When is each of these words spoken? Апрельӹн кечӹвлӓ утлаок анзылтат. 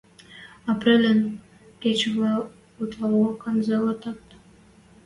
Апрельӹн 0.71 1.19
кечӹвлӓ 1.81 2.33
утлаок 2.81 3.41
анзылтат. 3.49 4.21